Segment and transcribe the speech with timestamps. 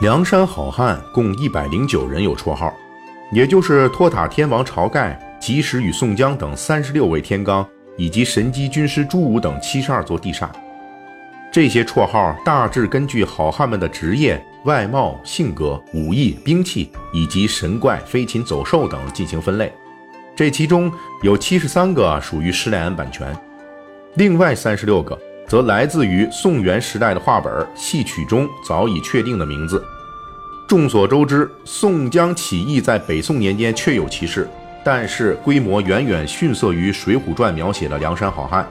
[0.00, 2.74] 梁山好汉共一百零九人有绰号，
[3.32, 7.66] 也就是托塔天王晁盖、及时雨宋江等三十六位天罡，
[7.98, 10.48] 以及神机军师朱武等七十二座地煞。
[11.52, 19.70] 这些绰号大致根据好汉们的职业、外貌、性格、武艺、兵器以及神怪、飞禽走兽等进行分类。
[20.34, 20.90] 这其中
[21.22, 23.36] 有七十三个属于施耐庵版权，
[24.14, 25.18] 另外三十六个。
[25.50, 29.84] 则来自于宋元时代的画本戏曲中早已确定的名字。
[30.68, 34.48] 众所周知，宋江起义在北宋年间确有其事，
[34.84, 38.64] 但是规模远远逊色于《水浒传》描写的梁山好汉。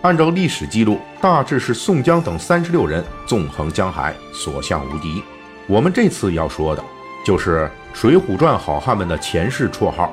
[0.00, 5.22] 按照历史记录，大致是宋江等三十六人纵横江海，所向无敌。
[5.68, 6.82] 我们这次要说的，
[7.24, 10.12] 就是《水浒传》好汉们的前世绰号。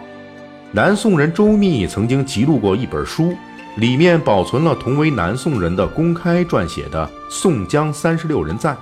[0.72, 3.36] 南宋人周密曾经记录过一本书。
[3.80, 8.76] 里面保存了同为南宋人的公开撰写的《宋江三十六人赞》，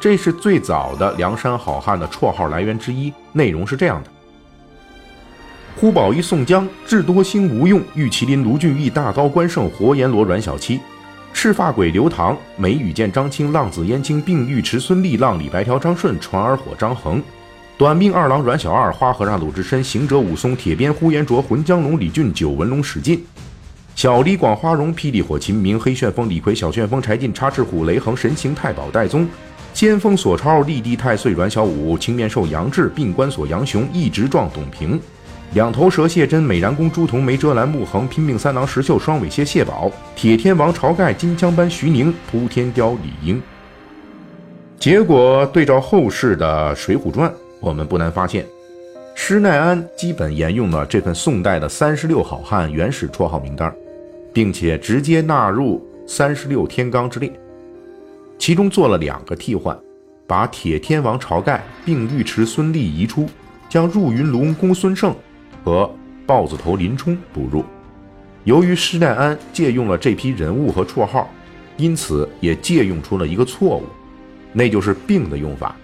[0.00, 3.12] 这是最早的梁山好汉的绰号来源之一。
[3.32, 4.10] 内容是这样的：
[5.76, 10.80] 呼保义宋江，智多星吴用，玉麒麟卢俊义，大刀关胜，活阎罗阮小七，
[11.32, 17.22] 赤发鬼刘唐，梅雨剑张青，浪子燕青，并尉迟孙立，浪里白条张顺，传儿火张衡，
[17.78, 23.24] 短命二郎阮小二，花和尚鲁智深，行者武松，铁鞭呼延灼，浑江龙李俊，九纹龙史进。
[24.00, 29.28] 小李广花荣，霹雳火秦明，黑旋风李逵，小旋风柴进，插翅虎雷横，神行太保戴宗，
[29.74, 34.98] 尖锋索超，立地太岁阮小五，青面兽杨志，病关索杨雄，一直撞董平，
[35.52, 43.42] 两头蛇谢真，美髯公朱仝，梅遮拦穆恒，拼命三郎石秀，双尾蝎谢宝，铁天王晁盖，金枪班徐宁，扑天雕李应。
[44.78, 47.28] 结果对照后世的《水浒传》，
[47.60, 48.46] 我们不难发现，
[49.14, 53.70] 施耐庵基本沿用了这份宋代的三十六好汉原始绰号名单。
[54.32, 57.32] 并且直接纳入三十六天罡之列，
[58.38, 59.78] 其中做了两个替换，
[60.26, 63.28] 把铁天王晁盖并尉迟孙立移出，
[63.68, 65.14] 将入云龙公孙胜
[65.64, 65.92] 和
[66.26, 67.64] 豹子头林冲补入。
[68.44, 71.28] 由于施耐庵借用了这批人物和绰号，
[71.76, 73.84] 因此也借用出了一个错误，
[74.52, 75.76] 那就是“病”的用法。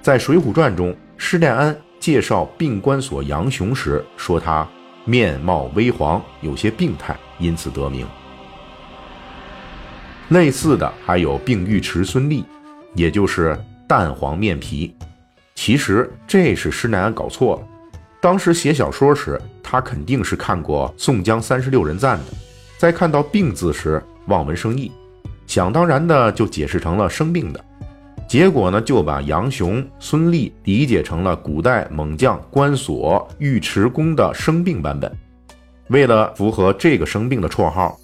[0.00, 4.66] 在《水浒传》中，施耐庵介绍病关索杨雄时，说他
[5.10, 7.16] 面貌微黄，有些病态。
[7.40, 8.06] 因此得名。
[10.28, 12.44] 类似的还有病尉迟孙立，
[12.94, 14.94] 也就是蛋黄面皮。
[15.54, 17.66] 其实这是施耐庵搞错了。
[18.20, 22.26] 当时写小说时，他肯定是看过《宋江三十六人赞》的，
[22.76, 24.92] 在看到“病”字时望文生义，
[25.46, 27.64] 想当然的就解释成了生病的。
[28.30, 35.12] 结果呢，就把杨雄、孙立理解成了古代猛将关索、尉迟恭的生病版本。
[35.88, 37.98] 为了符合这个生病的绰号，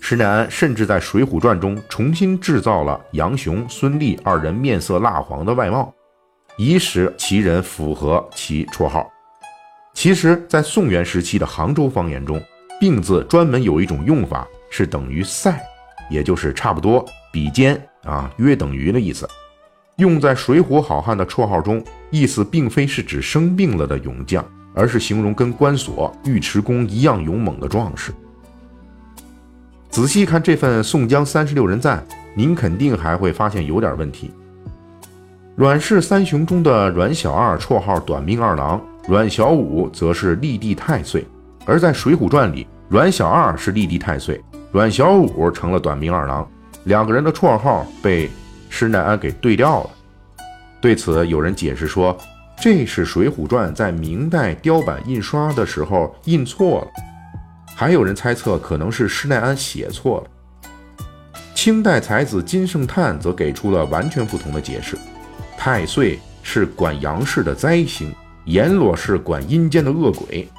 [0.00, 5.94] 施耐庵甚至在《水浒传》中重新制造了杨雄、孙立二人面色蜡黄的外貌，
[6.56, 9.08] 以使其人符合其绰号。
[9.94, 12.42] 其实，在宋元时期的杭州方言中
[12.80, 15.64] ，“病”字专门有一种用法，是等于“赛”，
[16.10, 19.24] 也就是差不多、比肩啊，约等于的意思。
[19.98, 24.44] 用在水浒好汉的绰号中，意思并非是指生病了的勇将。
[24.74, 28.12] 而是形容跟关索、尉迟恭一样勇猛的壮士。
[29.90, 31.98] 仔细看这份《宋江三十六人赞》，
[32.36, 34.30] 您肯定还会发现有点问题。
[35.56, 41.26] 阮氏三雄中的阮小二绰号短命二郎，阮小五则是立地太岁。
[41.66, 46.48] 而在《水浒传》里，阮小二是立地太岁，阮小五成了短命二郎，
[46.84, 48.30] 两个人的绰号被
[48.68, 49.90] 施耐庵给对调了。
[50.80, 52.16] 对此，有人解释说。
[52.60, 56.88] 这是《水浒传》在明代雕版印刷的时候印错了，
[57.76, 60.66] 还有人猜测可能是施耐庵写错了。
[61.54, 64.98] 清代才子金圣叹则给出了完全不同的解释：
[65.56, 68.12] 太岁是管阳世的灾星，
[68.46, 70.50] 阎罗是管阴间的恶鬼，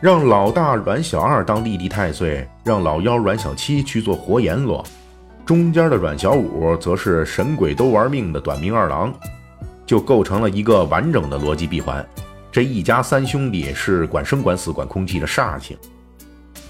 [0.00, 4.82] 让老大阮小二当立地太岁，让老幺阮小七去做活阎罗，
[5.44, 9.14] 中间的阮小五则是神鬼都玩命的短命二郎。
[9.86, 12.02] 就构成了一个完整的逻辑闭环。
[12.50, 15.76] 这一家三兄弟是管生管死管空气的煞星，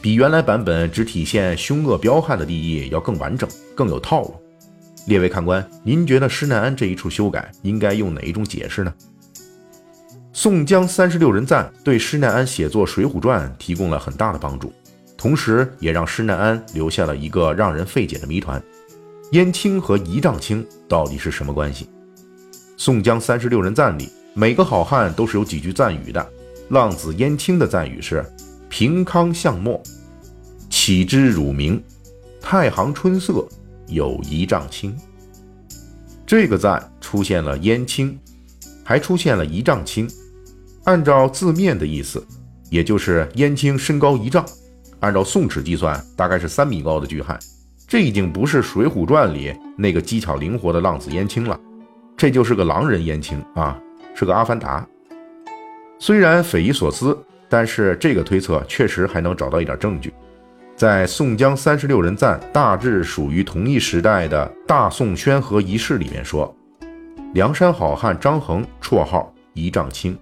[0.03, 4.35] 比原来版本只体现凶恶彪悍的利益要更完整、更有套路。
[5.07, 8.93] 列位看官，您觉得施耐庵这一处修改应该用哪一种解释呢？
[10.33, 14.73] 宋江三十六人赞对施耐庵写作《水浒传》提供了很大的帮助，
[15.17, 18.63] 同时也让施耐庵留下了一个让人费解的谜团：
[19.33, 21.89] 燕青和仪仗青到底是什么关系？
[22.77, 26.33] 宋江三十六人赞里，每个好汉都是有几句赞语的。
[26.71, 28.25] 浪子燕青的赞语是
[28.69, 29.81] ：“平康相莫，
[30.69, 31.83] 岂知汝名？
[32.41, 33.47] 太行春色，
[33.87, 34.97] 有一丈青。”
[36.27, 38.19] 这个赞出现了燕青，
[38.83, 40.09] 还出现了一丈青。
[40.85, 42.27] 按照字面的意思，
[42.71, 44.45] 也就是燕青身高一丈，
[45.05, 47.39] 按照宋尺计算，大概是三米高的巨汉。
[47.87, 51.61] 这已经不是《水浒传》里那个机巧灵活的浪子燕青了，
[52.17, 53.79] 这就是个狼人燕青啊，
[54.15, 54.85] 是个阿凡达。
[55.99, 57.17] 虽然匪夷所思，
[57.51, 60.11] 但是这个推测确实还能找到一点证据。
[60.75, 66.53] 在《宋江三十六人赞》大致属于同一时代的大宋宣和遗事里面说，
[67.35, 70.19] 梁山好汉张衡绰号一丈青，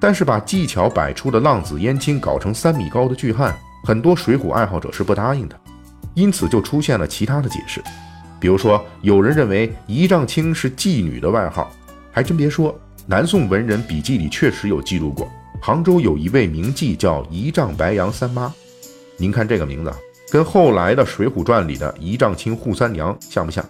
[0.00, 5.58] 但是把技巧百出的浪子燕青搞成三米高的巨汉，很多水浒爱好者是不答应的。
[6.14, 7.82] 因此就出现了其他的解释，
[8.38, 11.70] 比如说有人认为一丈青是妓女的外号，
[12.10, 15.26] 还真别说，南宋文人笔记里确实有记录过，
[15.60, 18.52] 杭州有一位名妓叫一丈白杨三妈。
[19.16, 19.90] 您看这个名字，
[20.30, 23.64] 跟后来的《水浒传》里的一丈青扈三娘像不像？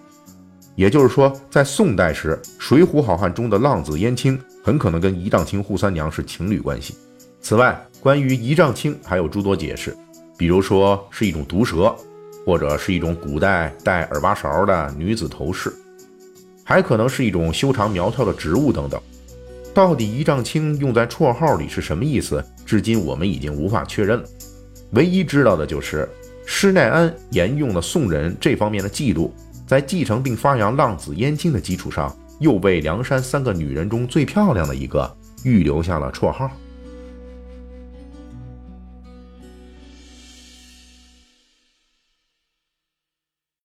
[0.75, 6.97] 也就是说，在宋代时，水浒好汉中的浪子燕青很可能跟一丈青扈三娘是情侣关系。
[7.39, 9.97] 此外，关于一丈青还有诸多解释，
[10.37, 11.95] 比如说是一种毒蛇。
[12.45, 15.73] 或者是一种古代戴耳挖勺的女子头饰，
[16.65, 18.99] 还可能是一种修长苗条的植物等等。
[19.73, 22.43] 到底一丈青用在绰号里是什么意思？
[22.65, 24.25] 至今我们已经无法确认了。
[24.91, 26.05] 唯一知道的就是
[26.45, 29.33] 施耐庵沿用了宋人这方面的记录，
[29.65, 35.09] 在继承并发扬浪子燕青的基础上，又为梁山三个女人中最漂亮的一个
[35.45, 36.51] 预留下了绰号。